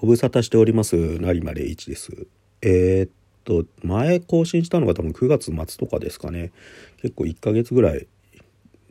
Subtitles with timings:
[0.00, 2.26] ご無沙汰しております成間礼一です。
[2.62, 3.10] えー、っ
[3.44, 6.52] と前更新したのが多分9月末とかですかね。
[7.02, 8.06] 結構1ヶ月ぐらい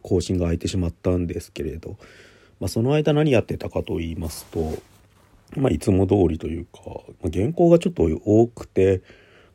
[0.00, 1.96] 更新が空いてしまったんですけれど、
[2.60, 4.74] まあ、その間何やってたかと言いますと
[5.56, 6.78] まあいつも通りというか、
[7.20, 9.02] まあ、原稿がちょっと多くて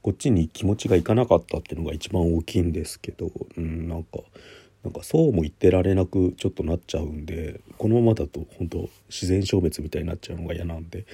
[0.02, 4.20] こっちに気持ちがいかなかったっていうのが一番大きいんですけど、うん、なんか
[4.84, 11.06] なんかそうも言ってられなくちょっとなっちゃうんでこのままだと本当自然消滅みたいになっちゃうのが嫌なんで、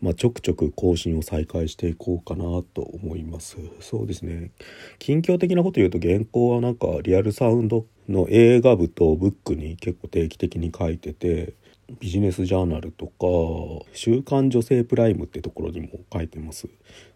[0.00, 3.56] まあ、ちょくちょく更新を再開していこうかなと思います。
[3.80, 4.50] そうですね。
[4.98, 11.54] 近況的なこと言うと原稿はなんかリアルサウンドの映画部とブックに結構定期的に書いてて
[12.00, 16.68] ビジネスジャーナルとか「週刊女性プライム」ってところにも書いてます。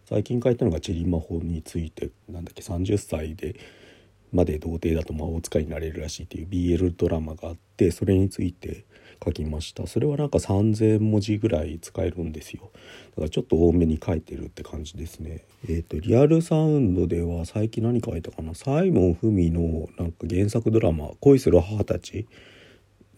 [0.04, 3.56] 最近書いたのがチェリマホについてなんだっけ30歳で
[4.32, 8.84] まで童貞だと魔法使いになれるらしいっていう BL ドラマがあってそれについて
[9.24, 9.86] 書きました。
[9.86, 12.70] それはなんか3,000文字ぐらい使えるんですよ。
[13.10, 15.44] だからちょっと多めに書いてるって感じですね。
[15.68, 18.54] えっ、ー、とリアルサウンドでは最近何書いたかな？
[18.54, 22.26] サイモン・フミのなんか原作ドラマ「恋する母たち」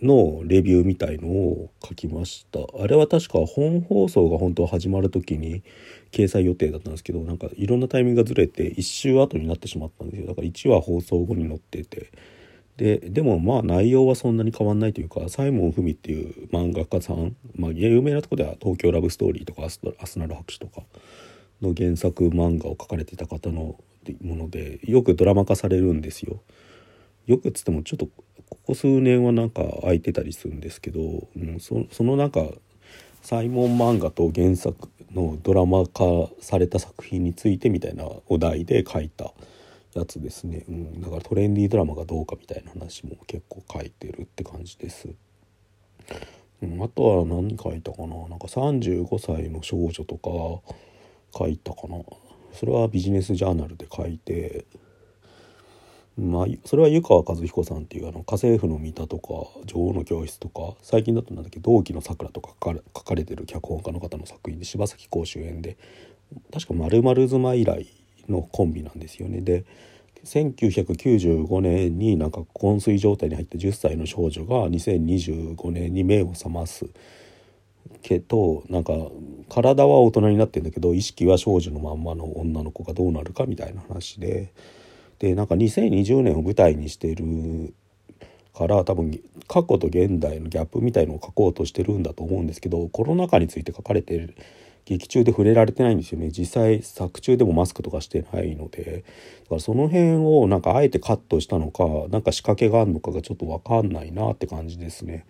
[0.03, 2.61] のレビューみたいのを書きました。
[2.81, 5.62] あれは確か本放送が本当は始まる時に
[6.11, 10.27] 掲載予定だったんですけどなんかいろんなタイミングがずれて1週後になってしまったんですよ。
[10.27, 12.11] だから1話放送後に載ってて。
[12.77, 19.80] ででもまあ内容はそんなに変わんないというかサイモン・フミっていう漫画家さん、まあ、有名なとこでは「東京ラブストーリー」とか「アス
[20.19, 20.83] ナル白書」とか
[21.61, 23.78] の原作漫画を描かれてた方の
[24.23, 26.41] ものでよくドラマ化されるんですよ。
[27.27, 28.08] よくっつってもちょっと
[28.55, 31.00] ここ数年はなんか空いてたりするんですけど、
[31.36, 32.47] うん、そそのなんか
[33.22, 36.05] サイモン漫画と原作のドラマ化
[36.41, 39.33] された作品についてみたいなお題で書いた
[39.95, 45.08] やつですね、うん、だからトレンディードラマがどうかみたいな話も結構書いてるって感じです。
[46.62, 48.28] うん、あとは何書いたかな？
[48.28, 50.75] なんか35歳の少女とか
[51.36, 51.98] 書いたかな？
[52.53, 54.64] それはビジネスジャーナルで書いて
[56.18, 59.28] まあ、それは湯川和彦さんっていうあの家政婦の三田とか
[59.64, 65.78] 女王の教室とか最近だとなんだっけ同期のさくらとか書かれてる脚本家の方の作品で柴咲コウ主演で
[66.52, 67.86] 確か「まる妻」以来
[68.28, 69.40] のコンビなんですよね。
[69.40, 69.64] で
[70.24, 76.86] 1995年になんか昏睡状態に入った10歳の少女が2025年に目を覚ます
[78.02, 78.92] けどなんか
[79.48, 84.52] 体は大人になってんだけど意識は少女のまんまの女の子がどうなるかみたいな話で。
[85.22, 87.72] でなんか2020年を舞台にしてる
[88.52, 94.34] から多分過去と現代のギャップみたいのを書こうとしてるんだと思うんですけどコロナ禍について書かれてる
[94.84, 96.32] 劇中で触れられてないんですよね。
[96.36, 99.05] 実際作中でもマスクとかしてないので。
[99.44, 105.24] だからその辺をなんかあえてカットしたのかなんか仕掛けがあるのかがちょっと分かんないなって感じですね。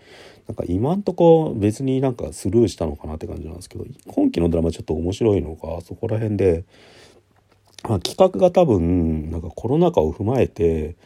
[0.48, 6.64] なんか今んとこ別になんかスルーしたのかなって感じなんですけど今期のドラマちょっと面白いのがそこら辺で
[7.84, 10.97] まあ、企画が多分なんかコロナ禍を踏まえて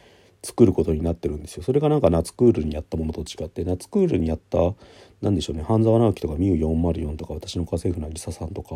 [0.43, 1.63] 作ることになってるんですよ。
[1.63, 4.73] それがなんか夏クールにやったものと違って夏クールにやった
[5.21, 8.69] 何でしょうね半沢直樹とかミュー404とか私の家政婦の渚さんとか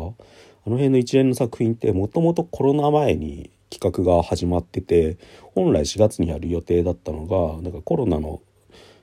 [0.70, 5.16] の辺の一連の作品ってもともとコロナ前に企画が始まってて
[5.54, 8.42] 本来4月にやる予定だったのがなんかコロナの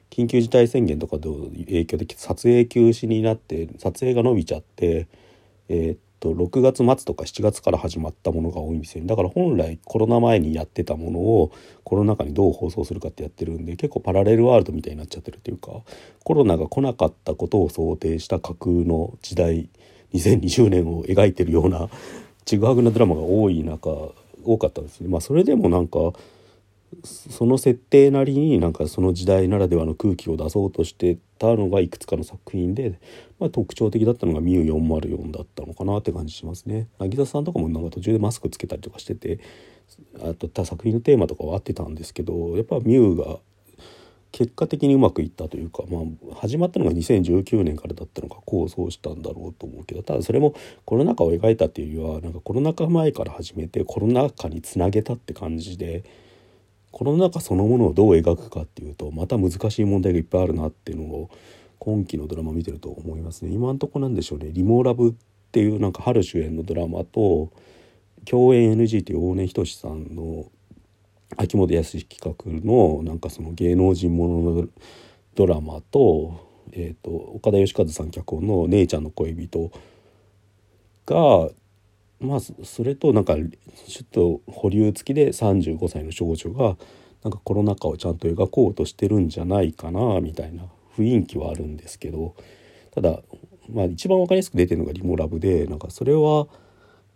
[0.10, 5.08] 緊急事態宣言とかの影響で撮影休止になって撮影が伸びちゃって、
[5.70, 11.52] えー、と6月末とか7月から始まったものが多いんですよ、ね、だから本来コロナ前にやってたものを
[11.84, 15.72] コロナ禍にどう放送するかってやってるんで結構パラレルワールドみたいになっちゃってるっていうか
[16.24, 19.70] コロナが来なかったことを想定した架空の時代
[20.14, 21.90] 2020年を描いてるような
[22.46, 23.90] ちぐはぐなドラマが多い中
[24.44, 25.10] 多かったんですね。
[25.10, 26.00] まあ、それでもなんか
[27.04, 33.00] その設定なりになんかその時代ならではの空気を出そうとしてたのがいくつかの作品で、
[33.40, 36.88] まあ、特徴的だったのが「ミュー404」だったのかなって感じしますね。
[37.00, 39.40] 渚さんとかもなんか途中でマスクつけたりとかしてて
[40.22, 43.40] あと他作品のテーマとかは合ってたんですけどやっぱミューが
[44.32, 46.00] 結果的にうまくいったというか、ま
[46.32, 50.54] あ、始まったのが2019年からだったのか構想したんだろうと思うけどただそれも
[50.86, 56.04] コロナ禍を描いたっていうよりはなんかコロナ禍前から始めてコロナ禍につなげたって感じで。
[56.92, 61.30] コロナ禍そのものをどう描くかっていうとまた難しい問題がいっぱいあるなっていうのを
[61.78, 63.52] 今期のドラマ見てると思いますね。
[63.54, 65.14] 今んとこなんでしょうね「リモーラブ」っ
[65.52, 67.52] ていうなんか春主演のドラマと
[68.26, 70.46] 共演 NG っていう大根仁さんの
[71.38, 74.68] 秋元康企画のなんかその芸能人ものの
[75.36, 76.40] ドラマと,、
[76.72, 79.72] えー、と岡田義和さん脚本の「姉ちゃんの恋人」
[81.06, 81.50] が
[82.20, 86.78] まあそれとなんかちょっと保留付きで35歳の少女が
[87.24, 90.64] なんかコロナ禍をちゃんと描こうとしてるんじゃないかなみたいな
[90.98, 92.36] 雰囲気はあるんですけど
[92.92, 93.22] ただ
[93.70, 96.48] まあ一番分かりやすく出てるのがリモラブでなんかそれは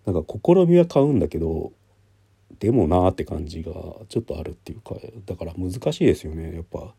[0.05, 1.71] なんか試みは買うんだけど
[2.59, 3.73] でもなーって感じが
[4.09, 4.95] ちょっとあるっていうか
[5.25, 6.94] だから難しいですよねやっぱ。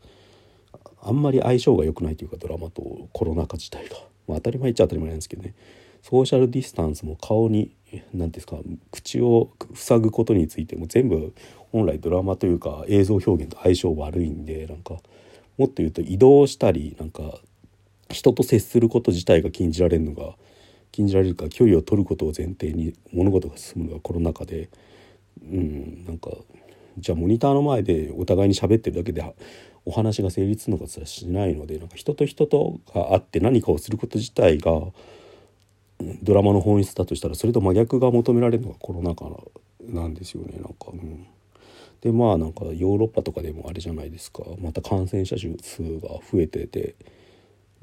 [1.01, 3.95] あんまり相性が良くないというかドラマとコロナ禍自体が、
[4.27, 5.53] まあ、当たり前っちゃ当たり前なんですけどね。
[6.01, 7.75] ソーシャルディスタンスも顔に
[8.13, 8.57] 何ですか
[8.91, 11.33] 口を塞ぐことについても全部
[11.71, 14.95] 本来ドラマというか映像表現と相性悪いんでなんか
[15.57, 17.39] もっと言うと移動したりなんか
[18.09, 20.35] 人と接すること自体が禁じられるのが
[20.91, 24.69] 禁じられるか距離を取ることを前提に物事が進むのがコロナ禍で
[25.41, 26.31] うんなんか
[26.97, 29.35] じゃあモニターの前でお互いに喋ってるだけで
[29.83, 34.71] お話が成立するのかしないのでなんか人と人とが会って何かをすること自体が
[36.23, 39.25] ドラマの本質だとしたらそれと真逆が求められるのがコロナ禍
[39.81, 41.25] なんですよねなんか、うん、
[42.01, 44.43] でまあなんかヨーロッパとかでもあれじゃないですか。
[44.59, 46.95] また感染者数が増えてて、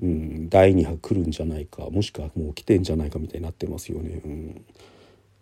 [0.00, 4.20] うん、第2波来るんじゃないかもしくはもう来てんじゃないかみたいになってますよね。
[4.25, 4.64] うん。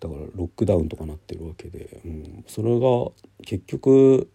[0.00, 2.88] だからロックダウンとかなってるわけで、うん、それが
[3.44, 4.30] 結局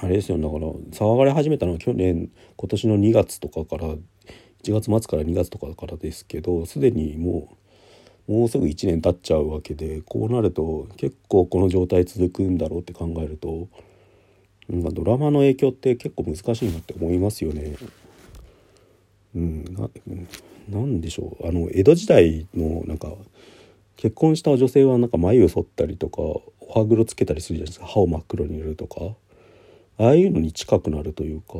[0.00, 3.94] あれですよだから騒がれ始めたのは去年今年の2月とかから
[4.72, 7.56] 1月末から2月とかからですけどすでにも
[8.28, 13.68] うもうすぐ1年経っちゃうわけでこうなると結構この状態続くんだろうって考えると
[14.68, 17.76] なんかドラマの影響って結構難しいなって思いますよね。
[19.36, 19.88] うん、な
[20.68, 21.48] なんでしょう。
[21.48, 23.12] あの江戸時代のなんか
[23.96, 26.42] 結婚した女性はなんか眉を剃ったりとかお
[26.74, 27.86] 歯黒つけたりするじゃないですか。
[27.86, 29.14] 歯を真っ黒に塗るとか。
[29.98, 31.54] ああいうのに近くなるというか、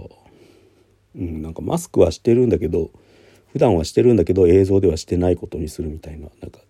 [1.17, 2.91] うん、なんかマスクはしてるんだけど
[3.53, 6.29] 普段はしてるんだけど映像ではしてないことにするみたいな。
[6.41, 6.61] なんか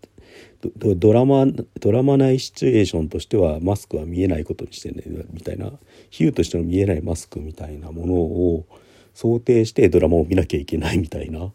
[0.76, 1.46] ドラマ
[1.80, 5.02] ドラマ内シチュエーションとしてはマスクは見えないことにしてね
[5.32, 5.72] みたいな。
[6.10, 8.66] 比喩としての見えないマスクみたいなものを
[9.14, 11.40] 想定してドラマを見なきゃいけないみたいな。
[11.40, 11.52] だか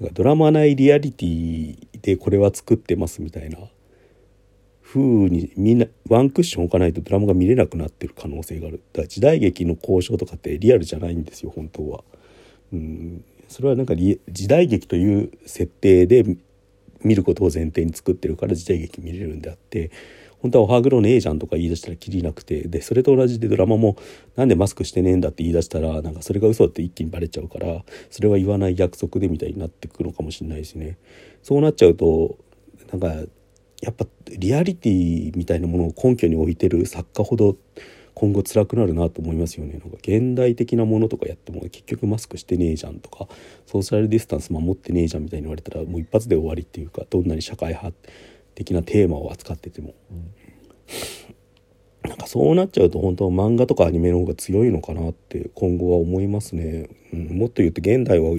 [0.00, 3.58] らドラマ内リアリティでこれは作ってますみたいな。
[4.94, 8.80] 風にみんなワンクッション置かないとドラマが見れなくなってる可能性がある。
[8.92, 12.04] だから時代劇の交渉とかってリアルじゃないんですよ本当は。
[12.72, 13.24] うん。
[13.48, 16.24] それはなんか時代劇という設定で
[17.02, 19.90] 見ることを前提に作ってるから時代劇見れるんであって
[20.40, 23.96] 本当はおはぐろねえじゃんとか言い出したらきりなくてでそれと同じでドラマも
[24.36, 30.98] なんでマスクしてねえんだって言い出したらなんかそれが嘘って一気にバレちゃうからそれは言わない約束でみたいになってくるのかもしれないしね。
[31.42, 32.38] そうなっちゃうと
[32.90, 33.28] なんか
[33.84, 37.56] やっぱリアリティみたいなものを根拠に置いてる作家ほど
[38.14, 39.72] 今後辛くなるなと思いますよね。
[39.72, 43.28] なんか現代的なものとかやっても結局マスクしてねえじゃんとか
[43.66, 47.94] ソーシャルディスタンス守ってねえじゃんみたいに言われたらもう一発で終わりっていうかどんなに社会派
[48.54, 50.14] 的なテーマを扱ってても、う
[52.06, 58.30] ん、なんかそうなっちゃうと本当漫画とかアニメの方が強いのかなって今後は思いますね、うん、もっと言うと現代は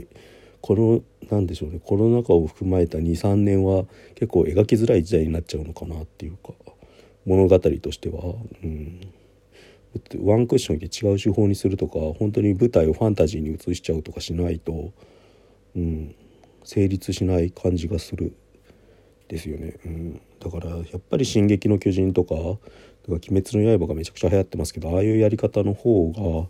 [0.65, 3.85] この何でしょうねコロナ禍を踏まえた23年は
[4.15, 6.53] 結構描きづらい時代になっちゃうのかなっていうか
[7.23, 8.33] 物語としては。
[8.63, 9.00] うん。
[10.23, 14.91] ワンクッションで違う手法にするとか本当に舞台をファンタジーに移しちゃうとかしないと、
[15.75, 16.15] うん、
[16.63, 18.35] 成立しない感じがする。
[19.27, 22.35] ですよね、うん、だからやっぱり「進撃の巨人」とか
[23.07, 26.50] 「鬼滅の刃」がめちゃくちゃ流行ってますけどああいうやり方の方が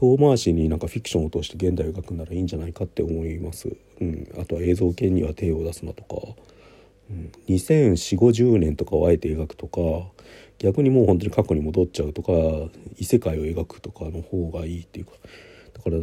[0.00, 3.68] 遠回しになんかフィクションを通して現代を描くならいいんじゃないかって思います、
[4.00, 6.16] うん、あとは映像系には手を出すなとか、
[7.10, 9.80] うん、204050年とかをあえて描くとか
[10.58, 12.32] 逆にもう本当に過去に戻っちゃうとか
[12.96, 15.12] 異世界を描くとかの方がいいっていうか。
[15.74, 15.96] だから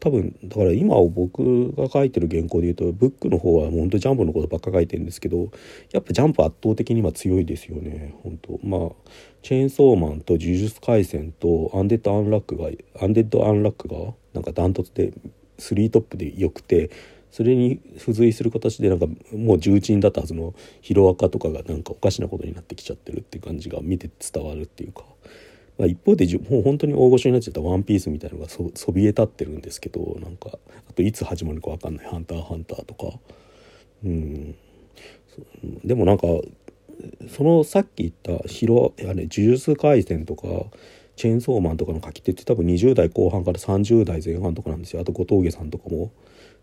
[0.00, 5.50] 多分だから今僕が書いてる原稿で言うとブックの方はもう本当ジャンプのことばっか書いてるんですけど
[5.92, 8.58] やっぱジャンプ圧倒的には強いですよね本当。
[8.64, 8.90] まあ
[9.42, 12.68] チェンソーマンと呪術廻戦とアンデッド・アンラックが
[13.00, 15.12] アンデッド・アンラックがなんかダントツで
[15.58, 16.90] 3トップでよくて
[17.30, 25.04] それに付随する形でなんかもう重鎮だったはずのヒロアカとかがなんかおかしなことになってきちゃってるって感じが見て伝わるっていうか、
[25.78, 30.58] まあ、一方でもう本当に大御所になっちゃった「ワンピースみたいなのがそそびえ立ってるんですけどなんか
[30.88, 33.18] あといつ始まるか分かんない「ハンターハンター」とか。
[34.04, 34.54] うん。
[35.84, 36.26] でもなんか
[37.28, 40.42] そのさっき言ったヒロや、ね、呪術廻戦とか
[41.16, 45.02] チェーンソーマンとかの書き手って多分20代後半から30代前半とかなんですよ。
[45.02, 46.10] あと小峠さんとかも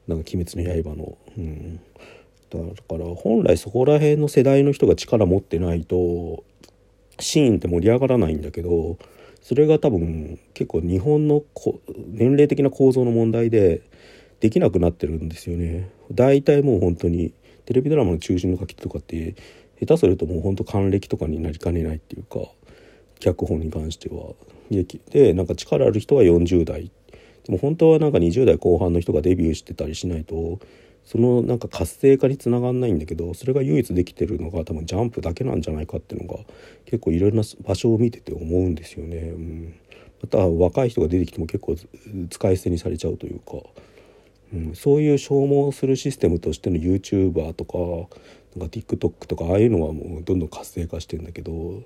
[0.07, 1.79] なんか「鬼滅の刃の」うん、
[2.49, 6.43] だから本来そこら辺の世代の人が力持ってないと
[7.19, 8.97] シーンって盛り上がらないんだけど
[9.41, 11.43] それが多分結構日本の
[12.07, 13.81] 年齢的な構造の問題で
[14.39, 15.89] できなくなってるんですよね。
[16.11, 17.33] 大体もう本当に
[17.65, 19.35] テレビドラマの中心の書きとかって
[19.79, 22.39] 下手するともう本当還暦とかになりかねないっていうか
[23.19, 24.33] 脚本に関しては。
[25.11, 26.91] でなんか力ある人は40代
[27.45, 30.59] でも本当はなんか20代後半の人がデビューしてたりしないと
[31.07, 36.43] そのなんか活性化につながんないんだけどそれが唯一できてるのが多分ジャンプだけなんじゃないかっていうのが
[36.83, 39.17] 結構いろんな場所を見てて思うんですよね。
[39.17, 39.73] うん、
[40.21, 41.77] また若い人が出てきても結構
[42.29, 43.53] 使い捨てにされちゃうというか、
[44.53, 47.77] うん、そういう消耗するシステムとしての YouTuber とか
[48.57, 51.83] なんか TikTok とかああいうのはもうどんどん活性化してんだけど、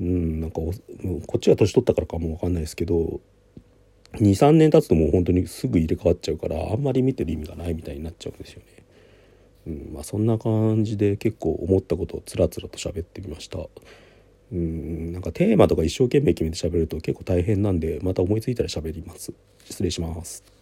[0.00, 0.70] うん、なんかこ
[1.34, 3.22] っちが年取ったからかも分かんないですけど
[4.16, 8.66] 23年経つともう本当にすぐ入れ替わっちゃうからあんまり見てる意味がないみたいになっちゃうんですよね。
[9.66, 13.58] うんまあ、そんな感じで結構思ったことをつらつらと喋ってみました。
[14.52, 19.32] うんなんかテーマとか一生懸命決めて喋ると結構大変なんでまた思いついたら喋ります。
[19.64, 20.53] 失礼します。